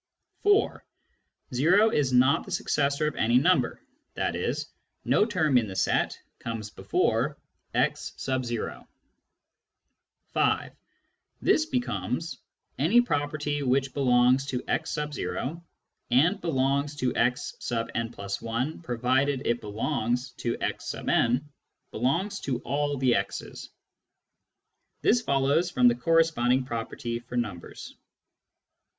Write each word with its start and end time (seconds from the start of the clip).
(4)" 0.41 0.83
o 1.61 1.91
is 1.91 2.11
not 2.11 2.43
the 2.43 2.49
successor 2.49 3.05
of 3.05 3.15
any 3.15 3.37
number," 3.37 3.79
i.e. 4.17 4.53
no 5.05 5.25
term 5.27 5.59
in 5.59 5.67
the 5.67 5.75
set 5.75 6.17
comes 6.39 6.71
before 6.71 7.37
x. 7.75 8.11
(5) 8.17 8.87
This 11.39 11.67
becomes: 11.67 12.39
Any 12.79 13.01
property 13.01 13.61
which 13.61 13.93
belongs 13.93 14.47
to 14.47 14.63
x, 14.67 14.97
and 14.97 15.61
belongs 16.41 16.95
to 16.95 17.15
x 17.15 17.55
n+1 17.69 18.83
provided 18.83 19.45
it 19.45 19.61
belongs 19.61 20.31
to 20.37 20.57
x„, 20.59 20.95
belongs 21.91 22.39
to 22.39 22.57
all 22.61 22.97
the 22.97 23.13
x's. 23.13 23.69
This 25.03 25.21
follows 25.21 25.69
from 25.69 25.87
the 25.87 25.93
corresponding 25.93 26.63
property 26.65 27.19
for 27.19 27.35
numbers. 27.37 27.93